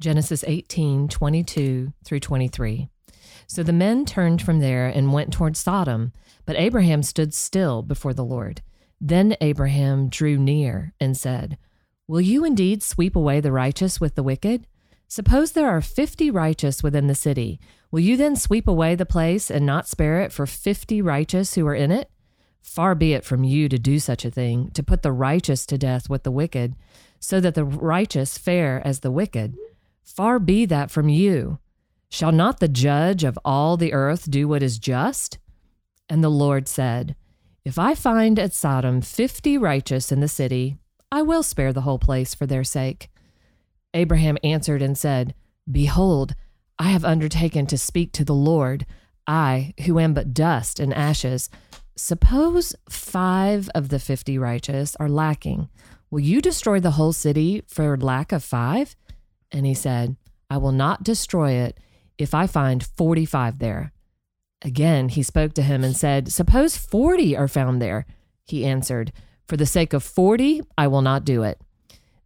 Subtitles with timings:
[0.00, 2.88] Genesis 18 22 through 23.
[3.46, 6.12] So the men turned from there and went toward Sodom,
[6.44, 8.62] but Abraham stood still before the Lord.
[9.00, 11.58] Then Abraham drew near and said,
[12.08, 14.66] Will you indeed sweep away the righteous with the wicked?
[15.08, 17.60] Suppose there are fifty righteous within the city.
[17.90, 21.66] Will you then sweep away the place and not spare it for fifty righteous who
[21.66, 22.10] are in it?
[22.60, 25.78] Far be it from you to do such a thing, to put the righteous to
[25.78, 26.74] death with the wicked,
[27.20, 29.56] so that the righteous fare as the wicked.
[30.06, 31.58] Far be that from you.
[32.08, 35.38] Shall not the judge of all the earth do what is just?
[36.08, 37.16] And the Lord said,
[37.64, 40.78] If I find at Sodom fifty righteous in the city,
[41.10, 43.10] I will spare the whole place for their sake.
[43.92, 45.34] Abraham answered and said,
[45.70, 46.34] Behold,
[46.78, 48.86] I have undertaken to speak to the Lord,
[49.26, 51.50] I, who am but dust and ashes.
[51.96, 55.68] Suppose five of the fifty righteous are lacking.
[56.10, 58.94] Will you destroy the whole city for lack of five?
[59.56, 60.16] And he said,
[60.50, 61.80] I will not destroy it
[62.18, 63.90] if I find 45 there.
[64.60, 68.04] Again, he spoke to him and said, Suppose 40 are found there.
[68.44, 69.14] He answered,
[69.46, 71.58] For the sake of 40, I will not do it.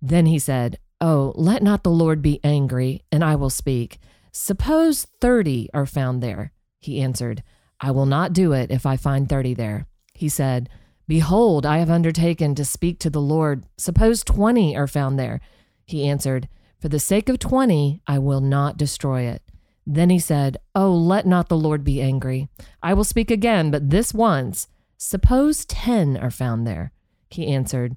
[0.03, 4.01] Then he said, Oh, let not the Lord be angry, and I will speak.
[4.33, 6.53] Suppose 30 are found there.
[6.81, 7.45] He answered,
[7.79, 9.87] I will not do it if I find 30 there.
[10.15, 10.69] He said,
[11.07, 13.67] Behold, I have undertaken to speak to the Lord.
[13.79, 15.41] Suppose 20 are found there.
[15.87, 16.49] He answered,
[16.81, 19.43] For the sake of 20, I will not destroy it.
[19.87, 22.49] Then he said, Oh, let not the Lord be angry.
[22.83, 24.69] I will speak again, but this once.
[24.97, 26.93] Suppose 10 are found there.
[27.29, 27.97] He answered,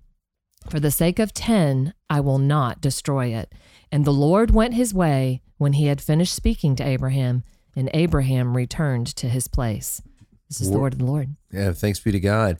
[0.69, 3.53] For the sake of 10, I will not destroy it.
[3.91, 7.43] And the Lord went his way when he had finished speaking to Abraham,
[7.75, 10.01] and Abraham returned to his place.
[10.49, 11.35] This is the word of the Lord.
[11.51, 12.57] Yeah, thanks be to God.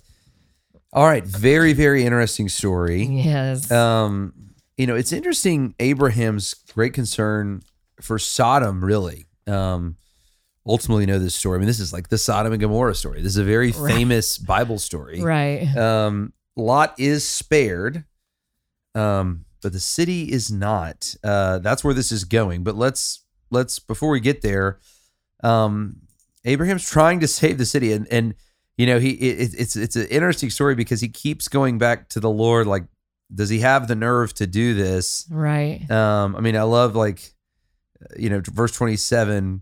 [0.92, 3.04] All right, very very interesting story.
[3.04, 3.72] Yes.
[3.72, 7.62] Um, you know, it's interesting Abraham's great concern
[8.02, 8.84] for Sodom.
[8.84, 9.98] Really, um,
[10.66, 11.58] ultimately know this story.
[11.58, 13.22] I mean, this is like the Sodom and Gomorrah story.
[13.22, 13.94] This is a very Right.
[13.94, 15.22] famous Bible story.
[15.22, 15.68] right.
[15.78, 18.06] Um, Lot is spared,
[18.96, 21.16] um, but the city is not.
[21.24, 22.64] Uh, that's where this is going.
[22.64, 24.80] But let's let's before we get there,
[25.44, 25.98] um,
[26.46, 28.36] Abraham's trying to save the city, and and
[28.78, 32.20] you know he it, it's it's an interesting story because he keeps going back to
[32.20, 32.68] the Lord.
[32.68, 32.84] Like,
[33.34, 35.26] does he have the nerve to do this?
[35.30, 35.90] Right.
[35.90, 37.34] Um, I mean, I love like,
[38.18, 39.62] you know, verse twenty seven.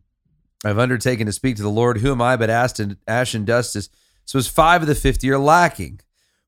[0.64, 1.98] I've undertaken to speak to the Lord.
[2.00, 3.76] Who am I but ash and, ash and dust?
[3.76, 3.90] Is,
[4.26, 6.00] so it's five of the fifty are lacking.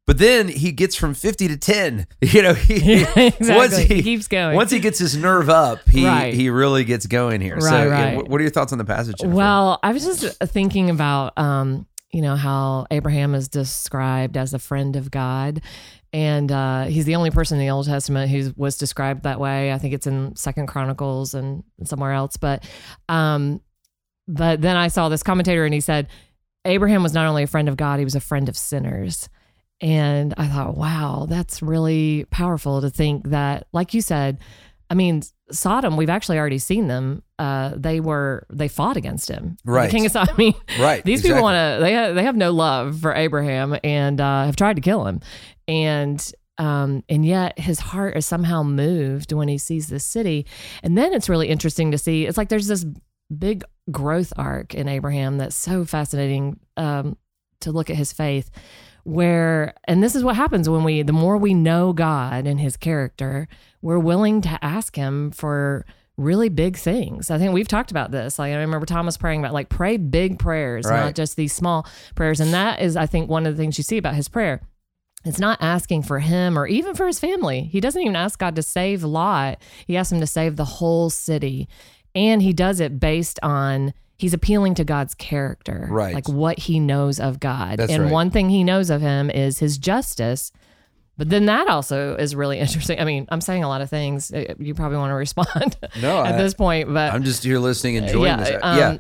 [0.05, 2.07] But then he gets from fifty to ten.
[2.21, 3.55] You know, he, exactly.
[3.55, 4.55] once he, He keeps going.
[4.55, 6.33] Once he gets his nerve up, he Right.
[6.33, 7.59] he really gets going here.
[7.59, 8.15] so, Right, yeah, right.
[8.17, 9.15] what- what are your thoughts on the passage?
[9.19, 9.35] Jennifer?
[9.35, 14.59] Well, I was just thinking about, um, you know, how Abraham is described as a
[14.59, 15.61] friend of God.
[16.13, 19.73] And uh, he's the only person in the Old Testament who was described that way.
[19.73, 22.37] I think it's in Second Chronicles and somewhere else.
[22.37, 22.69] But,
[23.09, 23.61] um,
[24.27, 26.07] but then I saw this commentator and he said
[26.65, 29.27] Abraham was not only a friend of God, he was a friend of sinners.
[29.81, 34.37] And I thought, wow, that's really powerful to think that, like you said,
[34.93, 37.23] I mean, Sodom, we've actually already seen them.
[37.39, 39.57] Uh, they were they fought against him.
[39.65, 39.87] Right.
[39.87, 40.35] The king of Sodom.
[40.35, 41.29] I mean, Right, These exactly.
[41.29, 41.83] people want to.
[41.83, 45.19] They have, they have no love for Abraham and uh, have tried to kill him,
[45.67, 50.45] and um, and yet his heart is somehow moved when he sees this city.
[50.83, 52.27] And then it's really interesting to see.
[52.27, 52.85] It's like there's this
[53.35, 57.17] big growth arc in Abraham that's so fascinating um,
[57.61, 58.51] to look at his faith
[59.03, 62.77] where and this is what happens when we the more we know God and his
[62.77, 63.47] character,
[63.81, 67.31] we're willing to ask him for really big things.
[67.31, 68.37] I think we've talked about this.
[68.39, 71.05] Like I remember Thomas praying about like pray big prayers, Right.
[71.05, 72.39] not just these small prayers.
[72.39, 74.61] And that is I think one of the things you see about his prayer.
[75.25, 77.61] It's not asking for him or even for his family.
[77.63, 79.57] He doesn't even ask God to save Lot.
[79.87, 81.67] He asks him to save the whole city.
[82.13, 85.87] And he does it based on he's appealing to God's character.
[85.89, 86.13] Right.
[86.13, 87.77] Like what he knows of God.
[87.79, 88.11] That's and right.
[88.11, 90.51] one thing he knows of him is his justice.
[91.17, 92.99] But then that also is really interesting.
[92.99, 94.31] I mean, I'm saying a lot of things.
[94.33, 97.59] Uh, You probably want to respond No, at I- this point, but I'm just here
[97.59, 98.59] listening, and enjoying yeah, this.
[98.63, 98.97] um, yeah.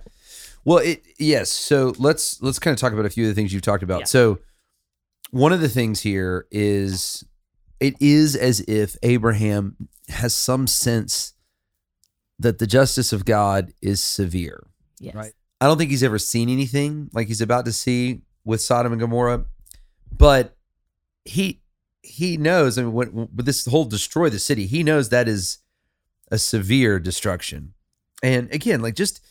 [0.65, 1.49] Well, it yes.
[1.49, 3.99] So let's let's kind of talk about a few of the things you've talked about.
[4.01, 4.05] Yeah.
[4.05, 4.39] So
[5.31, 7.23] one of the things here is
[7.79, 9.75] it is as if Abraham
[10.09, 11.33] has some sense
[12.39, 14.67] that the justice of God is severe.
[15.03, 15.15] Yes.
[15.15, 15.33] Right.
[15.61, 18.99] I don't think he's ever seen anything like he's about to see with Sodom and
[18.99, 19.45] Gomorrah,
[20.11, 20.57] but
[21.25, 21.61] he
[22.01, 22.77] he knows.
[22.77, 25.59] I mean, when, when this whole destroy the city, he knows that is
[26.29, 27.73] a severe destruction.
[28.21, 29.21] And again, like just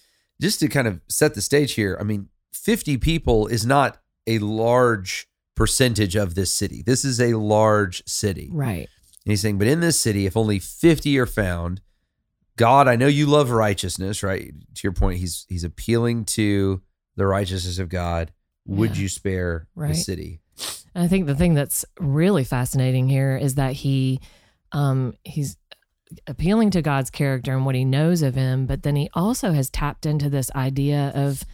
[0.41, 4.39] just to kind of set the stage here, I mean, fifty people is not a
[4.39, 6.83] large percentage of this city.
[6.85, 8.49] This is a large city.
[8.53, 8.89] Right.
[9.25, 11.81] And he's saying, but in this city, if only 50 are found,
[12.57, 14.53] God, I know you love righteousness, right?
[14.75, 16.83] To your point, he's he's appealing to
[17.17, 18.33] the righteousness of God.
[18.67, 19.03] Would Yeah.
[19.03, 20.41] you spare the city?
[20.95, 24.21] And I think the thing that's really fascinating here is that he
[24.73, 25.57] um he's
[26.27, 29.71] appealing to God's character and what he knows of him, but then he also has
[29.71, 31.45] tapped into this idea of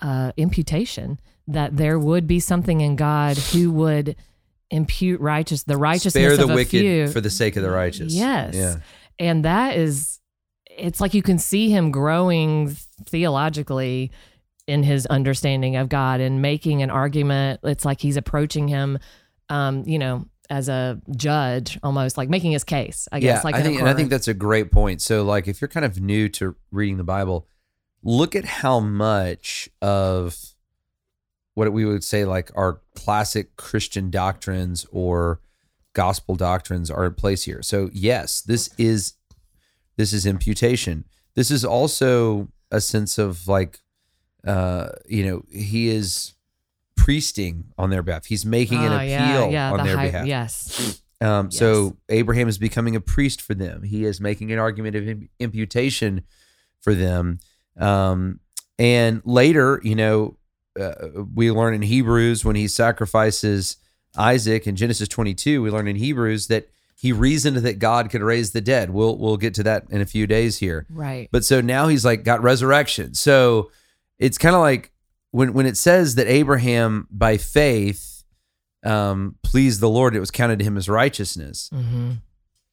[0.00, 4.16] uh imputation that there would be something in God who would
[4.70, 7.08] impute righteous the righteousness spare the wicked few.
[7.08, 8.12] for the sake of the righteous.
[8.12, 8.54] Yes.
[8.54, 8.76] Yeah.
[9.18, 10.20] And that is,
[10.78, 12.76] it's like you can see him growing
[13.06, 14.10] theologically
[14.66, 17.60] in his understanding of God and making an argument.
[17.64, 18.98] It's like he's approaching him,
[19.48, 23.38] um, you know, as a judge almost, like making his case, I guess.
[23.38, 25.02] yeah, like I think, and I think that's a great point.
[25.02, 27.46] So, like, if you're kind of new to reading the Bible,
[28.02, 30.54] look at how much of
[31.54, 35.40] what we would say, like, our classic Christian doctrines or
[35.92, 37.62] gospel doctrines are in place here.
[37.62, 39.14] So, yes, this is
[39.98, 41.04] this is imputation.
[41.34, 43.80] This is also a sense of like,
[44.46, 46.32] uh, you know, he is
[46.96, 48.24] priesting on their behalf.
[48.26, 50.26] He's making an Oh, appeal yeah, yeah, on the their high- behalf.
[50.26, 51.00] Yes.
[51.20, 53.82] Um, So Abraham is becoming a priest for them.
[53.82, 56.22] He is making an argument of imputation
[56.80, 57.40] for them.
[57.76, 58.40] Um,
[58.78, 60.36] and later, you know,
[60.78, 60.94] uh,
[61.34, 63.76] we learn in Hebrews when he sacrifices
[64.16, 66.68] Isaac in Genesis 22, we learn in Hebrews that
[67.00, 68.90] he reasoned that God could raise the dead.
[68.90, 70.84] We'll we'll get to that in a few days here.
[70.90, 71.28] Right.
[71.30, 73.14] But so now he's like got resurrection.
[73.14, 73.70] So
[74.18, 74.90] it's kind of like
[75.30, 78.24] when when it says that Abraham by faith
[78.84, 81.68] um pleased the Lord, it was counted to him as righteousness.
[81.72, 82.12] hmm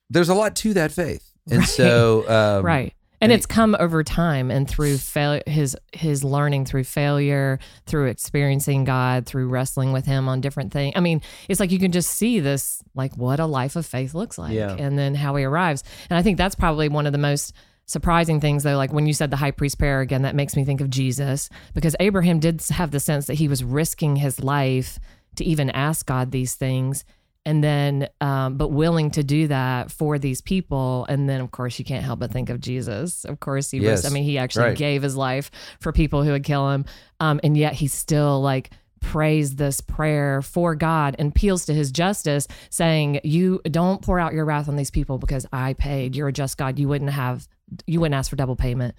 [0.09, 1.31] There's a lot to that faith.
[1.51, 1.67] And Right.
[1.67, 2.93] so um right.
[3.25, 8.07] And and it's come over time and through fail- his his learning through failure, through
[8.07, 10.93] experiencing God, through wrestling with him on different things.
[10.95, 14.13] I mean, it's like you can just see this like what a life of faith
[14.13, 14.73] looks like Yeah.
[14.77, 15.83] and then how he arrives.
[16.09, 17.53] And I think that's probably one of the most
[17.87, 20.65] surprising things though like when you said the high priest prayer again that makes me
[20.65, 24.97] think of Jesus because Abraham did have the sense that he was risking his life
[25.35, 27.05] to even ask God these things
[27.45, 31.05] and then um, but willing to do that for these people.
[31.07, 33.23] And then of course you can't help but think of jesus.
[33.25, 34.77] Of course he Yes, was i mean he actually right.
[34.77, 36.85] gave his life for people who would kill him.
[37.19, 38.71] Um, and yet he still like
[39.01, 44.33] prays this prayer for god and appeals to his justice saying you don't pour out
[44.33, 46.15] your wrath on these people because i paid.
[46.15, 46.79] You're a just god.
[46.79, 47.47] You wouldn't have
[47.85, 48.95] you wouldn't ask for double payment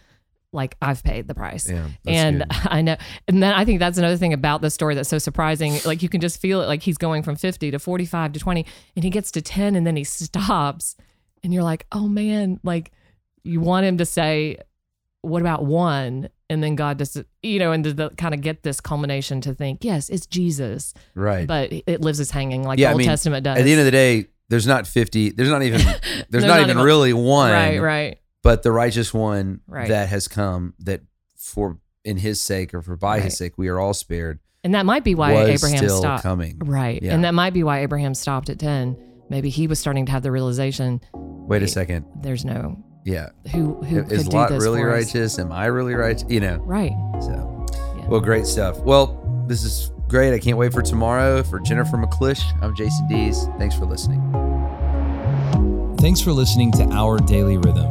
[0.56, 2.46] like i've paid the price yeah, and good.
[2.64, 2.96] I know,
[3.28, 5.78] and then I think that's another thing about the story that's so surprising.
[5.84, 8.66] Like you can just feel it, like he's going from 50 to 45 to 20,
[8.96, 10.96] and he gets to 10 and then he stops.
[11.44, 12.90] And you're like, oh man, like
[13.44, 14.56] you want him to say,
[15.22, 16.28] what about one?
[16.48, 19.54] And then God just, you know, and to the, kind of get this culmination to
[19.54, 21.46] think, yes, it's Jesus, right.
[21.46, 23.58] but it lives as hanging like Yeah, the Old mean, Testament does.
[23.58, 26.54] At the end of the day, there's not 50, there's not even there's, There's not,
[26.54, 27.50] not even even- really one.
[27.52, 28.18] right, right.
[28.46, 29.88] But the righteous one Right.
[29.88, 31.00] that has come that
[31.36, 33.24] for in his sake or for by Right.
[33.24, 36.22] his sake we are all spared And that might be why was Abraham still stopped.
[36.22, 36.56] coming.
[36.64, 37.02] Right.
[37.02, 37.12] Yeah.
[37.14, 38.96] And that might be why Abraham stopped at 10.
[39.28, 42.04] Maybe he was starting to have the realization Wait a second.
[42.22, 43.30] there's no Yeah.
[43.50, 45.06] who who Is could do Lot this really for us.
[45.06, 45.38] righteous?
[45.40, 46.28] Am I really righteous?
[46.30, 46.58] You know.
[46.64, 46.92] Right.
[47.20, 47.66] So,
[47.98, 48.06] Yeah.
[48.06, 48.78] well, great stuff.
[48.84, 50.32] Well, this is great.
[50.32, 51.42] I can't wait for tomorrow.
[51.42, 53.48] For Jennifer McClish, I'm Jason Dees.
[53.58, 54.22] Thanks for listening.
[55.98, 57.90] Thanks for listening to Our Daily Rhythm.